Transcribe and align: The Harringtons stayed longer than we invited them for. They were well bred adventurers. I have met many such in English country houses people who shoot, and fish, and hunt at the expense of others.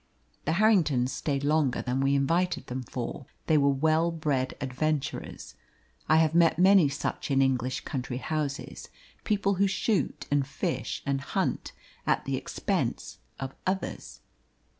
The 0.45 0.53
Harringtons 0.53 1.11
stayed 1.11 1.43
longer 1.43 1.79
than 1.83 1.99
we 2.01 2.15
invited 2.15 2.65
them 2.65 2.81
for. 2.81 3.27
They 3.45 3.55
were 3.55 3.69
well 3.69 4.09
bred 4.09 4.55
adventurers. 4.59 5.53
I 6.09 6.15
have 6.15 6.33
met 6.33 6.57
many 6.57 6.89
such 6.89 7.29
in 7.29 7.39
English 7.39 7.81
country 7.81 8.17
houses 8.17 8.89
people 9.25 9.53
who 9.61 9.67
shoot, 9.67 10.25
and 10.31 10.47
fish, 10.47 11.03
and 11.05 11.21
hunt 11.21 11.71
at 12.07 12.25
the 12.25 12.35
expense 12.35 13.19
of 13.39 13.53
others. 13.67 14.21